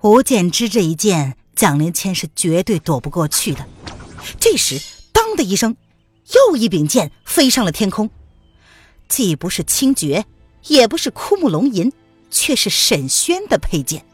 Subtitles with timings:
[0.00, 3.66] 吴建之这一剑，蒋灵谦是绝对躲不过去的。
[4.38, 4.80] 这时，
[5.12, 5.76] 当的一声，
[6.50, 8.08] 又一柄剑飞上了天空，
[9.08, 10.24] 既不是清绝，
[10.68, 11.92] 也不是枯木龙吟，
[12.30, 14.04] 却是沈轩的佩剑。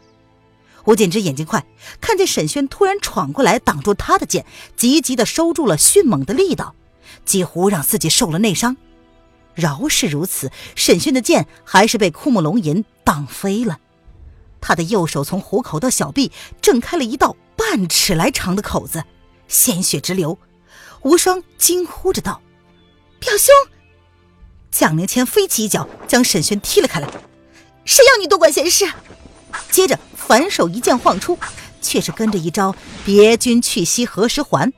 [0.87, 1.67] 吴建之眼睛快，
[2.01, 4.47] 看见沈轩突然闯过来挡住他的剑，
[4.77, 6.75] 急急的收住了迅猛的力道，
[7.27, 8.79] 几乎让自己受了内伤。
[9.55, 13.81] 饶是如此，沈轩的剑还是被枯木龙吟挡飞了。
[14.67, 19.05] 他的右手从虎口到小臂挣开了一道半尺来长的口子，
[19.47, 20.39] 鲜血直流。
[21.03, 22.41] 无双惊呼着道
[23.21, 23.55] ：“表兄！”
[24.73, 27.07] 蒋灵谦飞起一脚将沈轩踢了开来。
[27.85, 28.91] “谁要你多管闲事？”
[29.71, 31.39] 接着反手一剑晃出，
[31.83, 34.73] 却是跟着一招“别君去兮何时还”。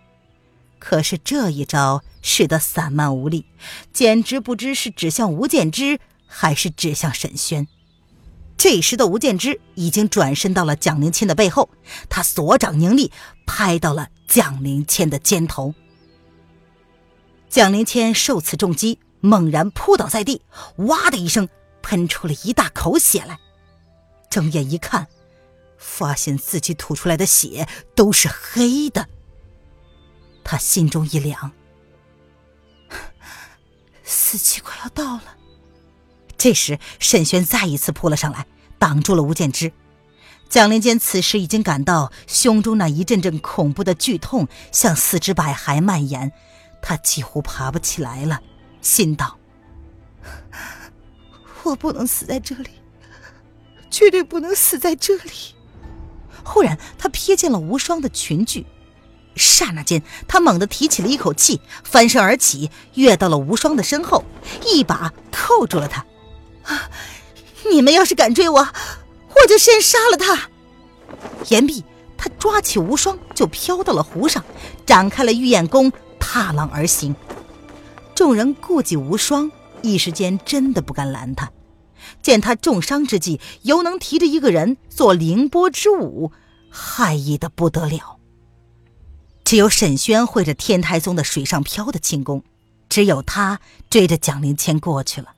[0.81, 3.47] 可是这一招使得散漫无力，
[3.93, 7.69] 简直不知是指向吴建之，还是指向沈轩。
[8.57, 11.69] 这时的吴建之已经转身到了蒋灵谦的背后，
[12.09, 13.13] 他所掌凝力，
[13.47, 15.75] 拍到了蒋灵谦的肩头。
[17.49, 20.43] 蒋灵谦受此重击，猛然扑倒在地，
[20.79, 21.49] 哇的一声
[21.83, 23.39] 喷出了一大口血来。
[24.31, 25.07] 睁眼一看，
[25.79, 29.07] 发现自己吐出来的血都是黑的。
[30.43, 31.53] 他心中一凉，
[34.03, 35.37] 死期快要到了。
[36.39, 38.47] 这时，沈轩再一次扑了上来，
[38.79, 39.73] 挡住了吴建之。
[40.49, 46.31] 蒋灵坚此时已经感到胸中那一阵阵恐怖的剧痛向四肢百骸蔓延，
[46.81, 48.41] 他几乎爬不起来了，
[48.81, 49.39] 心道
[51.65, 52.71] ：“我不能死在这里，
[53.91, 55.33] 绝对不能死在这里。”
[56.45, 58.65] 忽然，他瞥见了无双的裙裾，
[59.35, 64.25] 刹那间，他猛地提起了一口气，翻身而起，跃到了无双的身后，
[64.65, 66.07] 一把扣住了他。
[66.67, 66.91] 啊！
[67.71, 70.51] 你们要是敢追我，我就先杀了他。
[71.49, 71.85] 言毕，
[72.17, 74.45] 他抓起无双就飘到了湖上，
[74.85, 77.15] 展开了玉燕功，踏浪而行。
[78.15, 79.51] 众人顾忌无双，
[79.83, 81.51] 一时间真的不敢拦他。
[82.23, 86.33] 见他重伤之际，犹能提着一个人做凌波之舞，
[86.71, 88.19] 害意的不得了。
[89.45, 92.43] 只有沈轩会着天台宗的水上漂的轻功，
[92.89, 93.61] 只有他
[93.91, 95.36] 追着蒋灵谦过去了。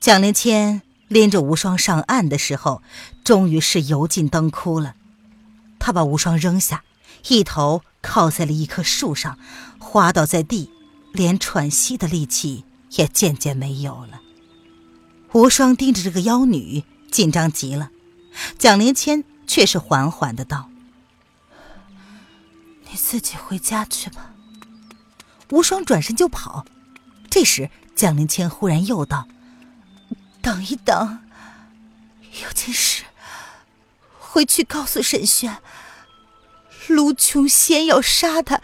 [0.00, 2.82] 蒋灵谦拎着无双上岸的时候，
[3.24, 4.94] 终于是油尽灯枯了。
[5.80, 6.84] 他把无双扔下，
[7.28, 9.38] 一头靠在了一棵树上，
[9.78, 10.70] 滑倒在地，
[11.12, 14.20] 连喘息的力气也渐渐没有了。
[15.32, 17.90] 无双盯着这个妖女，紧张极了。
[18.56, 20.70] 蒋灵谦却是缓缓的道
[22.88, 24.32] ：“你自己回家去吧。”
[25.50, 26.64] 无双转身就跑。
[27.28, 29.26] 这时，蒋灵谦忽然又道。
[30.48, 31.18] 等一等，
[32.42, 33.04] 有件事，
[34.18, 35.58] 回去告诉沈轩，
[36.86, 38.62] 卢琼仙要杀他，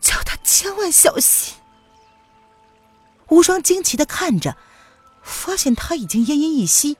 [0.00, 1.56] 叫他千万小心。
[3.28, 4.56] 无双惊奇的看着，
[5.22, 6.96] 发现他已经奄奄一息，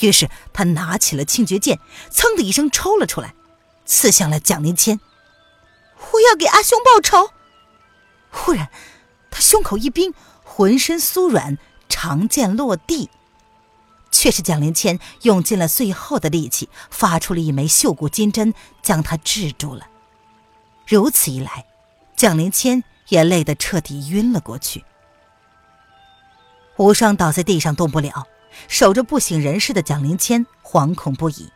[0.00, 1.78] 于是他拿起了清绝剑，
[2.10, 3.34] 噌的一声抽了出来，
[3.84, 4.98] 刺向了蒋灵谦。
[6.12, 7.30] 我要给阿兄报仇！
[8.30, 8.70] 忽然，
[9.30, 11.58] 他胸口一冰，浑身酥软，
[11.90, 13.10] 长剑落地。
[14.24, 19.86] 却是蒋灵谦用尽了最后的力气，发出了一枚绣骨金针，将他制住了。
[20.86, 21.66] 如此一来，
[22.16, 24.82] 蒋灵谦也累得彻底晕了过去。
[26.78, 28.26] 无双倒在地上动不了，
[28.66, 31.52] 守着不省人事的蒋灵谦惶恐不已。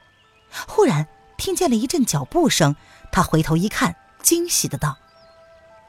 [0.66, 1.08] 忽然
[1.38, 2.76] 听见了一阵脚步声，
[3.10, 4.98] 他回头一看，惊喜的道：“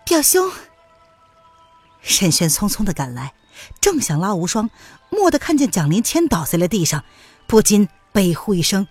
[0.08, 0.50] 表兄！”
[2.00, 3.34] 沈轩匆匆的赶来。
[3.82, 4.70] 正想拉无双，
[5.10, 7.04] 蓦地看见蒋灵谦倒在了地上，
[7.48, 8.88] 不禁悲呼一声：“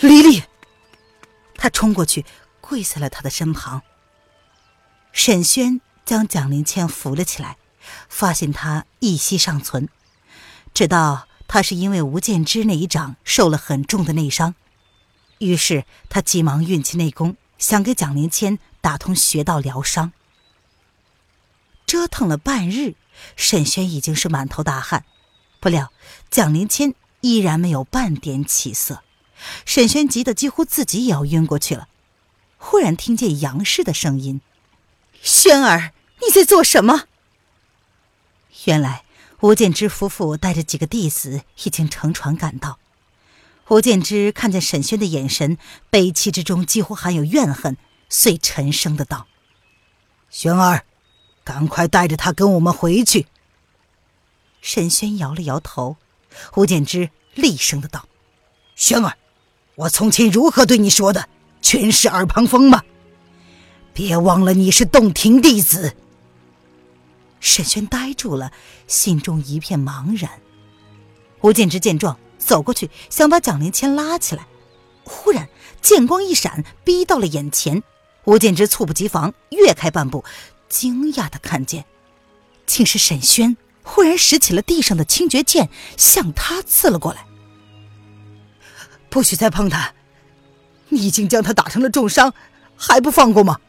[0.00, 0.42] 黎丽！”
[1.56, 2.24] 他冲过去，
[2.60, 3.82] 跪在了他的身旁。
[5.12, 7.56] 沈轩将蒋灵谦扶了起来，
[8.08, 9.88] 发现他一息尚存，
[10.72, 14.54] 知道他是因为吴建之那一掌受了很重的内伤，
[15.38, 20.12] 于是他急忙运起内功，想给蒋灵谦打通穴道疗伤。
[21.92, 22.94] 折腾了半日。
[23.36, 25.04] 沈轩已经是满头大汗，
[25.60, 25.92] 不料
[26.30, 29.02] 蒋灵谦依然没有半点起色，
[29.66, 31.88] 沈轩急得几乎自己也要晕过去了。
[32.56, 34.40] 忽然听见杨氏的声音
[35.20, 35.92] ：“轩儿，
[36.22, 37.08] 你在做什么？”
[38.64, 39.04] 原来
[39.40, 42.78] 吴建之夫妇带着几个弟子已经乘船赶到。
[43.68, 45.58] 吴建之看见沈轩的眼神，
[45.90, 47.76] 悲戚之中几乎含有怨恨，
[48.08, 49.26] 遂沉声的道
[50.30, 50.86] ：“轩儿，
[51.44, 53.26] 赶快带着他跟我们回去。”
[54.60, 55.96] 沈轩摇了摇头，
[56.54, 58.06] 吴建之厉声的道
[58.76, 59.16] ：“轩儿，
[59.74, 61.28] 我从前如何对你说的，
[61.60, 62.82] 全是耳旁风吗？
[63.92, 65.96] 别忘了你是洞庭弟子。”
[67.40, 68.52] 沈轩呆住了，
[68.86, 70.30] 心中一片茫然。
[71.40, 74.46] 吴建之见状，走过去想把蒋灵谦拉起来，
[75.02, 75.48] 忽然
[75.80, 77.82] 剑光一闪，逼到了眼前。
[78.26, 80.24] 吴建之猝不及防，跃开半步，
[80.72, 81.84] 惊讶的看见，
[82.64, 83.58] 竟是沈轩。
[83.84, 87.26] 忽然拾起了地上的清绝剑，向他刺了过来。
[89.10, 89.92] 不许再碰他！
[90.88, 92.32] 你已经将他打成了重伤，
[92.76, 93.60] 还不放过吗？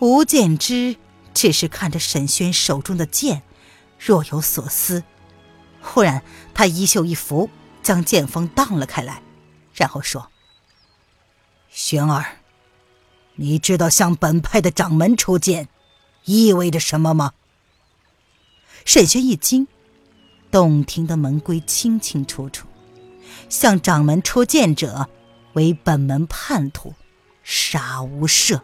[0.00, 0.96] 吴建之
[1.32, 3.42] 只是看着沈轩手中的剑，
[3.98, 5.04] 若有所思。
[5.80, 6.24] 忽然，
[6.54, 7.50] 他衣袖一拂，
[7.82, 9.22] 将剑锋荡了开来，
[9.74, 10.30] 然后说
[11.70, 12.38] ：“轩儿，
[13.36, 15.68] 你知道向本派的掌门出剑，
[16.24, 17.32] 意味着什么吗？”
[18.84, 19.66] 沈轩一惊，
[20.50, 22.66] 洞庭的门规清清楚楚，
[23.48, 25.08] 向掌门出剑者
[25.54, 26.94] 为本门叛徒，
[27.42, 28.60] 杀无赦。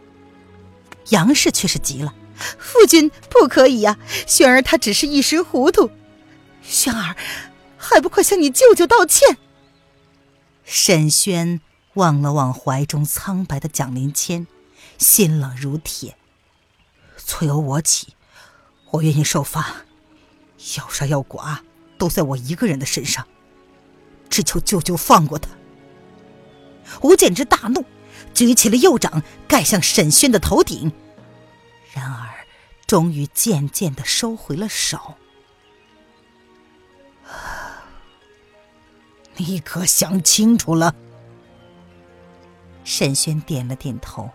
[1.09, 2.13] 杨氏却是急了
[2.59, 3.97] ：“夫君不可以呀！
[4.27, 5.89] 轩儿他只是一时糊涂，
[6.61, 7.15] 轩儿
[7.75, 9.37] 还不快向你舅舅道歉！”
[10.63, 11.59] 沈轩
[11.95, 14.45] 望了望怀中苍白的蒋灵谦，
[15.01, 16.15] 心冷如铁
[17.17, 18.15] ：“错由我起，
[18.91, 19.77] 我愿意受罚。”
[20.77, 21.63] 要杀要剐，
[21.97, 23.27] 都在我一个人的身上。
[24.29, 25.49] 只求舅舅放过他。
[27.01, 27.83] 吴建之大怒，
[28.31, 30.91] 举起了右掌盖向沈轩的头顶，
[31.93, 32.45] 然而
[32.85, 35.15] 终于渐渐的收回了手。
[39.35, 40.93] 你可想清楚了？
[42.83, 44.29] 沈轩点了点头。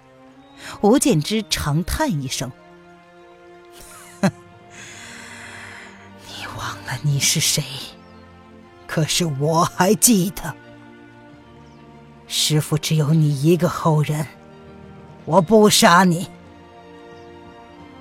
[0.80, 2.50] 吴建之长叹一声。
[6.28, 7.62] 你忘了你是谁？
[8.86, 10.54] 可是我还记得，
[12.26, 14.26] 师傅只有你一个后人，
[15.24, 16.28] 我不杀你。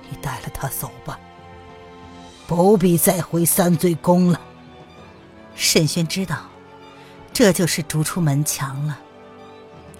[0.08, 1.18] 你带了他走吧，
[2.46, 4.40] 不必再回三罪宫了。
[5.54, 6.42] 沈轩知道，
[7.32, 8.98] 这就是逐出门墙了，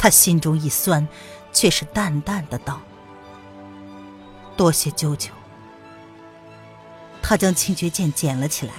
[0.07, 1.09] 他心中一酸，
[1.53, 2.81] 却是淡淡的道
[4.57, 5.33] ：“多谢舅舅。”
[7.21, 8.73] 他将清绝剑捡了起来，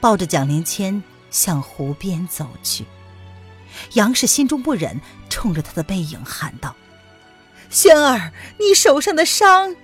[0.00, 2.86] 抱着蒋灵谦向湖边走去。
[3.92, 4.98] 杨氏心中不忍，
[5.28, 6.74] 冲着他的背影喊道
[7.68, 9.76] ：“轩儿，你手上的伤。”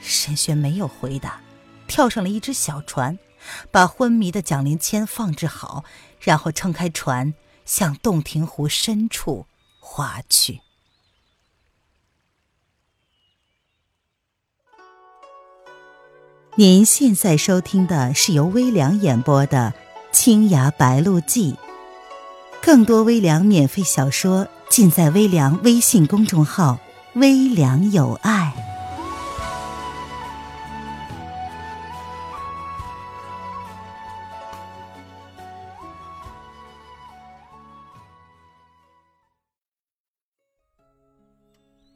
[0.00, 1.40] 沈轩没有回答，
[1.88, 3.18] 跳上了一只小船，
[3.72, 5.82] 把昏迷的蒋灵谦放置好，
[6.20, 9.46] 然后撑开船，向洞庭湖深处
[9.78, 10.60] 划去。
[16.56, 19.72] 您现在收听的是由微凉演播的
[20.14, 21.52] 《青崖白鹿记》，
[22.60, 26.78] 更多微凉免费小说尽在微凉微信公众号
[27.14, 28.52] “微凉有爱”。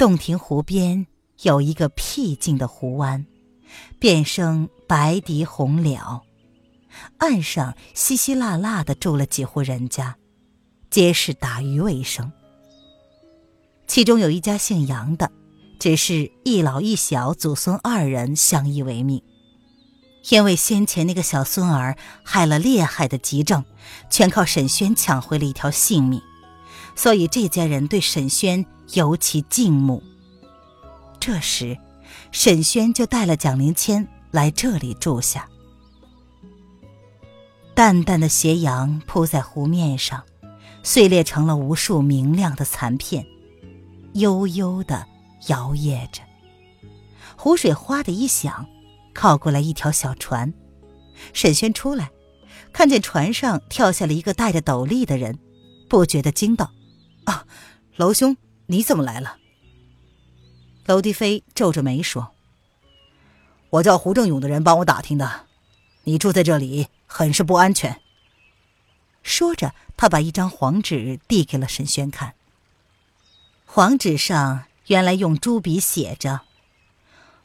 [0.05, 1.07] 洞庭湖边
[1.41, 3.25] 有一个僻静的湖湾。
[3.99, 6.21] 遍生白荻红蓼，
[7.17, 10.17] 岸上稀稀拉拉的住了几户人家，
[10.91, 12.31] 皆是打鱼为生。
[13.87, 15.33] 其中有一家姓杨的，
[15.79, 19.23] 只是一老一小祖孙二人相依为命。
[20.29, 23.65] 因为先前那个小孙儿害了烈害的急症，
[24.11, 26.21] 全靠沈轩抢回了一条性命，
[26.95, 30.03] 所以这家人对沈轩尤其敬慕。
[31.19, 31.79] 这时。
[32.31, 35.49] 沈轩就带了蒋灵谦来这里住下。
[37.75, 40.23] 淡淡的斜阳铺在湖面上，
[40.83, 43.25] 碎裂成了无数明亮的残片，
[44.15, 45.07] 悠悠的
[45.47, 46.23] 摇曳着。
[47.37, 48.67] 湖水哗的一响，
[49.13, 50.53] 靠过来一条小船。
[51.33, 52.11] 沈轩出来，
[52.73, 55.39] 看见船上跳下了一个戴着斗笠的人，
[55.89, 56.71] 不觉得惊道
[57.25, 57.47] ：“啊，
[57.97, 59.39] 娄兄，你怎么来了？”
[60.87, 62.33] 娄迪飞皱着眉说
[63.71, 65.47] ：“我叫胡正勇的人帮我打听的，
[66.05, 68.01] 你住在这里很是不安全。”
[69.23, 72.35] 说着，他把一张黄纸递给了沈轩看。
[73.65, 76.43] 黄纸上原来用朱笔写着：“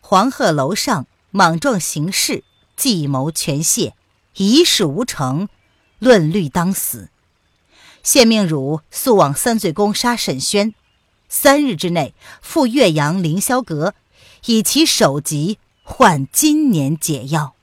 [0.02, 2.44] 黄鹤楼上莽撞行事，
[2.76, 3.96] 计谋全泄，
[4.36, 5.48] 一事无成，
[6.00, 7.10] 论律当死。
[8.12, 10.74] 现命汝速往三醉宫杀沈轩，
[11.28, 13.94] 三日之内赴岳阳凌霄阁，
[14.46, 17.54] 以其首级换今年解药。”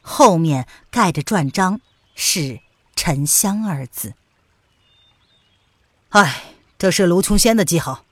[0.00, 1.82] 后面盖着篆章，
[2.14, 2.60] 是
[2.96, 4.14] “沉香”二字。
[6.08, 8.06] 唉，这是卢琼仙的记号，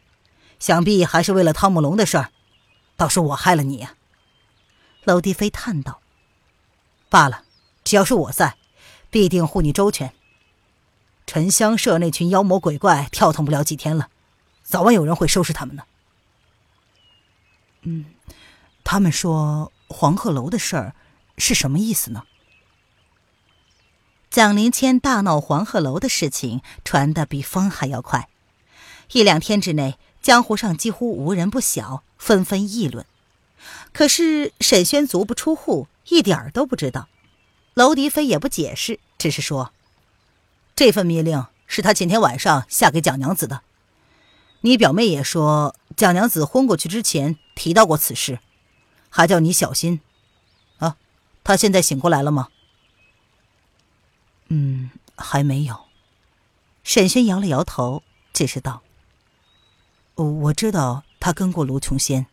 [0.58, 2.32] 想必还是为了汤姆龙的事儿。
[2.98, 3.94] 倒是我害了你呀。
[5.04, 6.02] 娄迪飞叹道
[7.08, 7.44] ：“罢了，
[7.82, 8.58] 只要是我在，
[9.08, 10.12] 必定护你周全。
[11.28, 14.08] 沉香社那群妖魔鬼怪跳腾不了几天了，
[14.64, 15.84] 早晚有人会收拾他们的。”
[17.82, 18.06] 嗯，
[18.82, 20.94] 他们说黄鹤楼的事儿。
[21.40, 22.24] 是什么意思呢？
[24.28, 28.28] 蒋灵谦大闹黄鹤楼的事情传得比风还要快，
[29.12, 33.06] 一两天之内，江湖上几乎无人不晓，纷纷议论。
[33.92, 37.06] 可是沈轩足不出户，一点儿都不知道。
[37.74, 39.72] 娄迪飞也不解释，只是说
[40.78, 43.62] ：“这份密令是他前天晚上下给蒋娘子的。
[44.60, 48.38] 你表妹也说，蒋娘子昏过去之前提到过此事，
[49.10, 50.00] 还叫你小心。”
[51.42, 52.50] 他现在醒过来了吗？
[54.50, 55.86] 嗯，还没有。
[56.84, 58.82] 沈轩摇了摇头，解释道
[60.14, 62.26] ：“我知道他跟过卢琼仙。”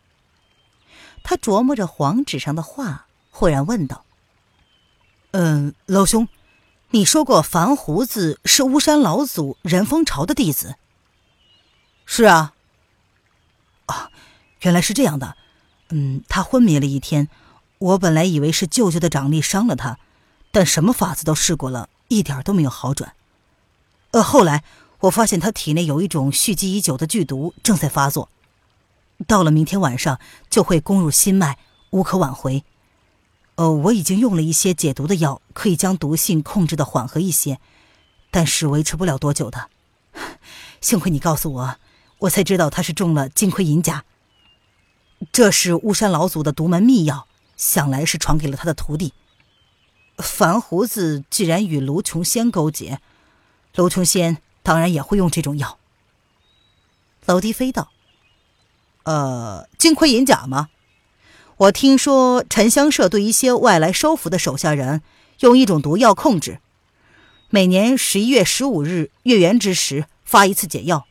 [1.23, 4.05] 他琢磨着黄纸上的话，忽然问道
[5.31, 6.27] ：“嗯，老兄，
[6.91, 10.75] 你说过樊胡子是巫山老祖任风潮的弟子
[12.05, 12.53] ？”“是啊。
[13.87, 14.09] ”“啊，
[14.61, 15.35] 原来是这样的。
[15.89, 17.29] 嗯，他昏迷了一天。”
[17.77, 19.99] 我本来以为是舅舅的掌力伤了他，
[20.49, 23.13] 但什么法子都试过了，一点都没有好转。
[24.11, 24.63] 呃，后来
[25.01, 28.29] 我发现他体内有一种蓄积已久的剧毒正在发作，
[29.27, 31.57] 到了明天晚上就会攻入心脉，
[31.89, 32.63] 无可挽回。
[33.55, 37.59] 呃，我已经用了一些解毒的药，可以将毒性控制的缓和一些，
[38.29, 39.69] 但是维持不了多久的。
[40.81, 41.75] 幸亏你告诉我，
[42.19, 44.03] 我才知道他是中了金盔银甲，
[45.31, 47.27] 这是巫山老祖的独门秘药。
[47.57, 49.13] 想来是传给了他的徒弟。
[50.17, 52.99] 樊胡子既然与卢琼仙勾结，
[53.75, 55.77] 卢琼仙当然也会用这种药。
[57.25, 57.91] 娄迪飞道
[59.03, 60.67] ：“呃，金盔银甲吗？
[61.57, 65.01] 我听说沉香社对一些外来收服的手下人，
[65.39, 66.59] 用一种毒药控制，
[67.49, 71.07] 每年十一月十五日月圆之时发一次解药，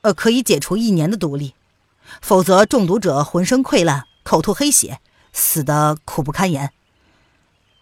[0.00, 1.54] 呃，可以解除一年的毒力。
[2.22, 6.72] 否则中毒者浑身溃烂，口吐黑血。”死的苦不堪言。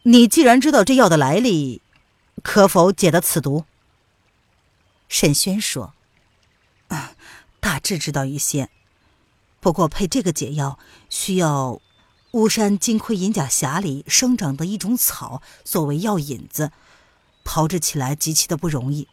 [0.02, 1.80] 你既然知道这药的来历，
[2.42, 3.64] 可否解得此毒？
[5.08, 5.94] 沈轩说
[7.60, 8.68] ：“大致知道一些，
[9.60, 11.80] 不过配这个解药需要
[12.32, 16.70] 巫山金盔银甲匣里生长的一种草作为药引子，
[17.44, 19.08] 炮制起来极其的不容易。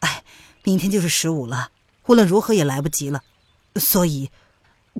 [0.00, 0.24] 哎，
[0.64, 1.70] 明天就是十五了，
[2.06, 3.22] 无论如何也来不及了，
[3.76, 4.30] 所以，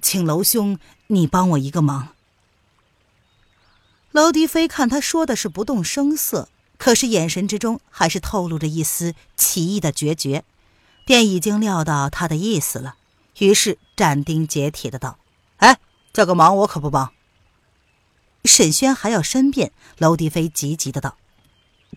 [0.00, 0.78] 请娄兄
[1.08, 2.08] 你帮我一个忙。”
[4.12, 10.42] 娄迪飞看他说的是不动声色，可是眼神之中还是透露着一丝奇异的决绝，
[11.04, 12.96] 便已经料到他的意思了，
[13.38, 15.18] 于是斩钉截铁的道
[15.58, 15.78] ：“哎，
[16.12, 17.12] 这个忙我可不帮。”
[18.44, 21.16] 沈轩还要申辩，娄迪飞急急的道：“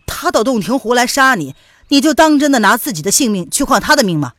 [0.06, 1.54] 他到洞庭湖来杀你，
[1.88, 4.34] 你就当真的拿自己的性命去换他的命吗？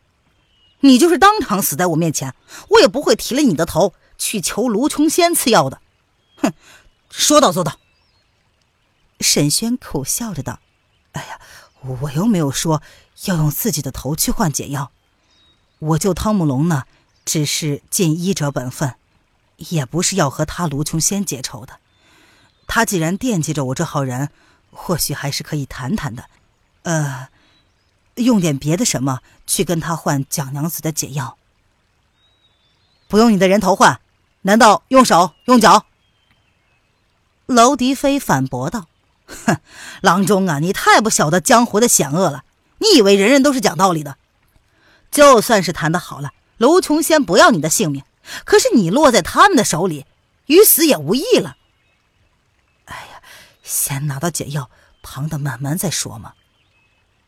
[0.81, 2.36] 你就是当场死在我面前，
[2.70, 5.81] 我也不会提了你的头去求卢琼仙赐药的。
[6.38, 6.53] 哼！”
[7.10, 7.77] 说到做到。
[9.20, 10.60] 沈轩苦笑着道
[11.13, 11.39] ：“哎呀，
[11.81, 12.81] 我又没有说
[13.25, 14.91] 要用自己的头去换解药。
[15.82, 16.84] 我救汤姆龙呢，
[17.26, 18.94] 只是尽医者本分，
[19.58, 21.80] 也不是要和他卢琼仙结仇的。
[22.68, 24.30] 他既然惦记着我这号人，
[24.72, 26.26] 或许还是可以谈谈的。
[26.84, 27.30] 呃，
[28.16, 31.36] 用点别的什么去跟他换蒋娘子的解药？
[33.08, 34.00] 不用你的人头换，
[34.44, 35.88] 难道用手用脚？”
[37.48, 38.86] 娄迪飞反驳道
[39.26, 39.58] ：“哼，
[40.02, 42.46] 郎中啊，你太不晓得江湖的险恶了。
[42.78, 44.18] 你以为人人都是讲道理的？
[45.12, 48.03] 就算是谈得好了，卢琼仙不要你的性命，
[48.46, 50.06] 可是你落在他们的手里，
[50.46, 51.58] 与死也无异了。
[52.86, 53.22] 哎呀，
[53.62, 54.72] 先拿到解药，
[55.03, 56.34] 旁的慢慢再说嘛。”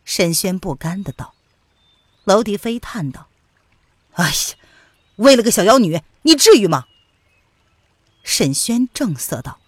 [0.05, 1.33] 沈轩不甘的道。
[2.25, 3.27] 娄迪飞叹道
[4.15, 4.55] ：“哎呀，
[5.17, 6.85] 为了个小妖女，你至于吗？”
[8.23, 9.59] 沈轩正色道。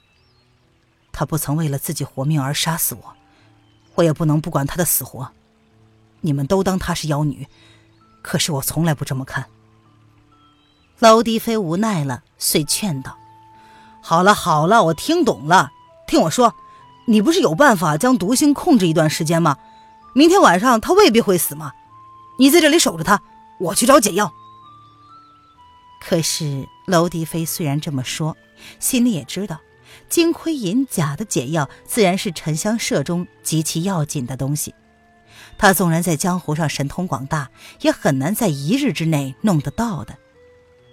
[1.11, 3.15] 他不曾为了自己活命而杀死我，
[3.95, 5.33] 我也不能不管他的死活。
[6.21, 7.47] 你们都当她是妖女，
[8.25, 9.45] 可是我从来不这么看。
[10.97, 13.15] 娄迪飞无奈了，遂劝道
[14.01, 15.69] ：“好了好了，我听懂了。
[16.07, 16.55] 听我说，
[17.05, 19.57] 你不是有办法将毒性控制一段时间吗？
[20.15, 21.71] 明天晚上他未必会死吗？
[22.39, 23.21] 你在这里守着他，
[23.59, 24.33] 我去找解药。”
[26.01, 28.35] 可是娄迪飞虽然这么说，
[28.79, 29.59] 心里也知道，
[30.09, 34.73] 金盔银甲的解药自然是沉香社中极其要紧的东西。
[35.57, 37.49] 他纵然在江湖上神通广大，
[37.81, 40.17] 也很难在一日之内弄得到的。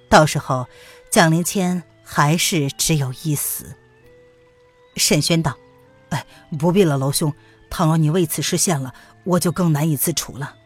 [0.09, 0.69] 到时候，
[1.11, 3.75] 蒋灵谦还是只有一死。
[4.97, 5.57] 沈轩道
[6.11, 6.27] ：“哎，
[6.59, 7.33] 不必了，娄兄。
[7.71, 8.93] 倘若你为此失陷了，
[9.25, 10.57] 我就更难以自处了。”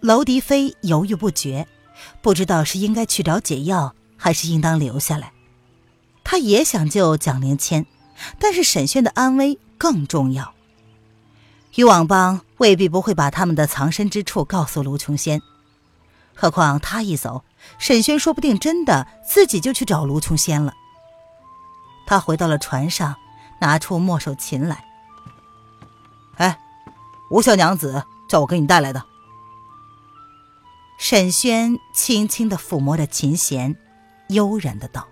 [0.00, 1.66] 娄迪飞犹豫不决，
[2.20, 5.32] 不知道是应该去找解药，还是应当留下来。
[6.22, 7.86] 他也想救蒋灵谦，
[8.38, 10.54] 但是沈轩的安危更重要。
[11.76, 15.40] 渔网帮未必不会把他们的藏身之处告诉卢琼仙，
[16.34, 17.44] 何况他一走，
[17.78, 20.74] 沈轩说不定真的自己就去找卢琼仙了。
[22.06, 23.16] 他回到了船上，
[23.60, 24.84] 拿出墨手琴来。
[26.36, 26.58] 哎，
[27.30, 29.04] 吴小娘子叫我给你带来的。
[30.98, 33.76] 沈轩轻轻的抚摸着琴弦，
[34.28, 35.06] 悠然的道：“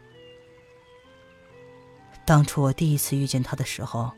[2.26, 4.12] 当初我第一次遇见他的时候。”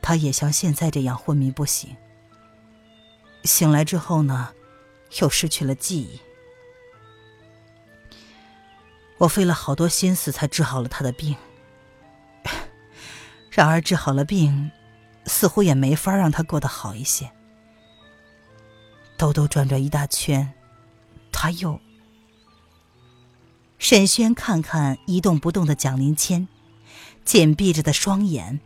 [0.00, 1.94] 他也像现在这样昏迷不醒。
[3.44, 4.52] 醒来之后呢，
[5.20, 6.20] 又失去了记忆。
[9.18, 11.36] 我费了好多心思才治好了他的病。
[13.50, 14.70] 然而治好了病，
[15.26, 17.30] 似乎也没法让他过得好一些。
[19.16, 20.52] 兜兜转转一大圈，
[21.32, 21.80] 他又……
[23.78, 26.46] 沈轩看看一动不动的蒋灵谦，
[27.24, 28.60] 紧闭着的双眼。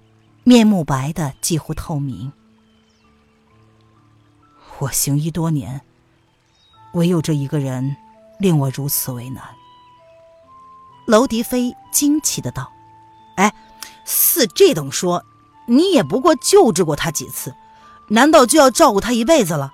[0.45, 2.33] 面目白的几乎透明。
[4.83, 5.81] 我行医多年，
[6.95, 7.97] 唯有这一个人
[8.41, 9.45] 令我如此为难。
[11.07, 12.73] 娄迪飞惊奇的道
[13.39, 13.55] ：“哎，
[14.05, 15.25] 似这等说，
[15.67, 17.55] 你也不过救治过他几次，
[18.09, 19.73] 难道就要照顾他一辈子了？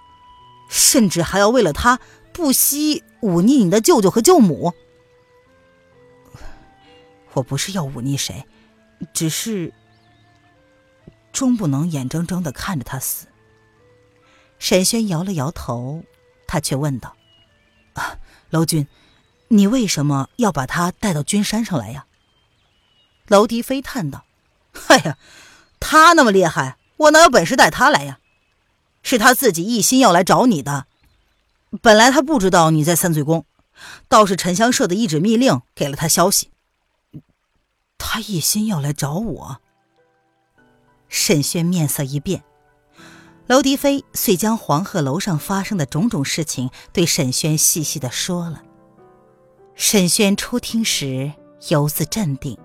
[0.69, 1.99] 甚至还要为了他
[2.35, 4.75] 不惜忤逆你的舅舅和舅母？
[7.33, 8.45] 我不是要忤逆谁，
[9.15, 9.73] 只是……”
[11.33, 13.28] 终不能眼睁睁的看着他死。
[14.59, 16.05] 沈轩摇了摇头，
[16.47, 17.17] 他却问道
[17.95, 18.19] ：“啊，
[18.51, 18.87] 娄君，
[19.49, 22.07] 你为什么要把他带到君山上来呀？”
[23.29, 24.25] 娄迪飞叹道
[24.89, 25.19] ：“哎呀，
[25.79, 28.19] 他那么厉害，我哪有本事带他来呀？
[29.03, 30.87] 是他自己一心要来找你的。
[31.81, 33.45] 本来他不知道你在三醉宫，
[34.09, 36.51] 倒是沉香社的一纸密令给了他消息。
[37.97, 39.61] 他一心要来找我。”
[41.09, 42.43] 沈轩面色一变，
[43.49, 48.63] 娄迪飞遂将黄鹤楼上发生的种种事情对沈轩细细的说了。
[49.75, 51.33] 沈轩初听时
[51.69, 52.59] 犹自镇定，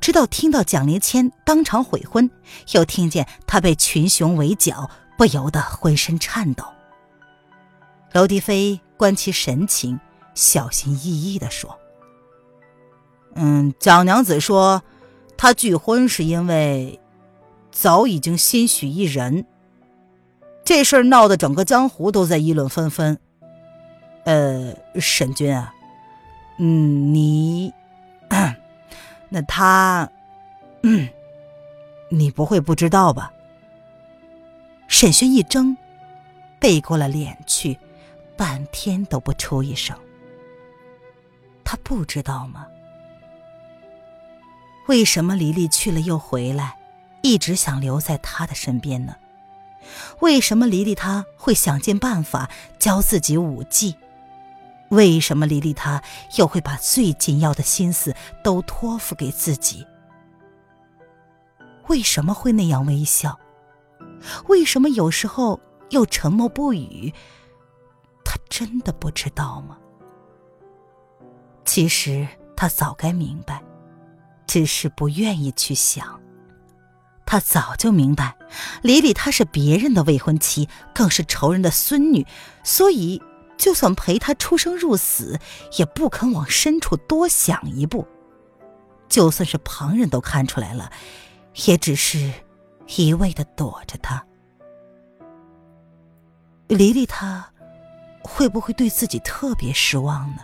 [0.00, 2.30] 直到听到蒋灵谦当场悔婚，
[2.72, 6.64] 又听见他被群雄围剿，不由得浑身颤抖。
[8.12, 10.00] 娄迪飞观其神情，
[10.34, 11.78] 小心翼翼地说
[13.36, 14.82] ：“嗯，蒋娘子说，
[15.36, 16.98] 她拒婚是因为……”
[17.72, 19.46] 早已经心许一人，
[20.74, 23.18] 这事儿闹得整个江湖都在议论纷纷。
[24.24, 25.74] 呃，沈君啊，
[26.56, 27.70] 嗯，你，
[29.28, 30.10] 那他，
[30.82, 31.10] 嗯，
[32.08, 33.30] 你不会不知道吧？
[34.88, 35.76] 沈轩一怔，
[36.58, 37.78] 背过了脸去，
[38.34, 39.94] 半天都不出一声。
[41.62, 42.66] 他不知道吗？
[44.88, 46.78] 为什么黎黎去了又回来？
[47.20, 49.14] 一直想留在他的身边呢？
[50.20, 53.96] 为什么黎黎他会想尽办法教自己武技？
[54.90, 56.02] 为什么黎黎他
[56.36, 58.14] 又会把最紧要的心思
[58.44, 59.86] 都托付给自己？
[61.88, 63.38] 为什么会那样微笑？
[64.48, 65.58] 为什么有时候
[65.90, 67.12] 又沉默不语？
[68.24, 69.76] 他真的不知道吗？
[71.64, 73.60] 其实他早该明白，
[74.46, 76.21] 只是不愿意去想。
[77.24, 78.36] 他早就明白，
[78.82, 82.26] 李李她是别人的未婚妻，更是仇人的孙女，
[82.62, 83.22] 所以
[83.56, 85.38] 就算陪他出生入死，
[85.78, 88.06] 也不肯往深处多想一步。
[89.08, 90.90] 就算是旁人都看出来了，
[91.66, 92.32] 也只是
[92.96, 94.22] 一味的躲着他。
[96.66, 97.50] 李李她
[98.22, 100.42] 会不会对自己特别失望呢？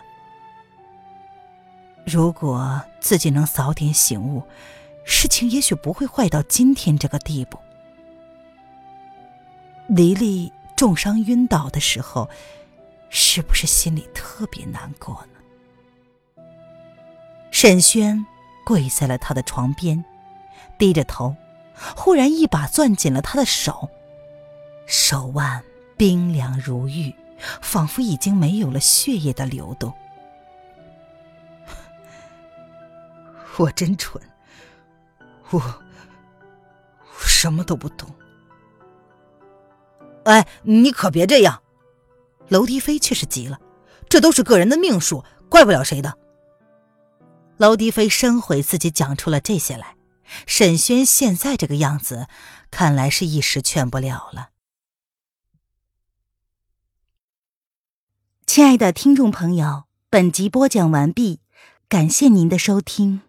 [2.05, 4.41] 如果自己能早点醒悟。
[5.11, 7.57] 事情也许不会坏到今天这个地步。
[9.87, 12.29] 黎黎重伤晕倒的时候，
[13.09, 16.43] 是不是心里特别难过呢？
[17.49, 18.23] 沈轩
[18.63, 20.05] 跪在了他的床边，
[20.77, 21.35] 低着头，
[21.95, 23.89] 忽然一把攥紧了他的手，
[24.85, 25.63] 手腕
[25.97, 27.15] 冰凉如玉，
[27.61, 29.91] 仿佛已经没有了血液的流动。
[33.57, 34.21] 我真蠢，
[35.51, 38.09] 我我什么都不懂。
[40.25, 41.63] 哎，你可别这样！
[42.49, 43.59] 楼迪飞却是急了，
[44.09, 46.17] 这都是个人的命数，怪不了谁的。
[47.57, 49.95] 楼迪飞深悔自己讲出了这些来，
[50.45, 52.27] 沈轩现在这个样子，
[52.71, 54.49] 看来是一时劝不了了。
[58.45, 61.41] 亲爱的听众朋友，本集播讲完毕，
[61.87, 63.21] 感谢您的收听。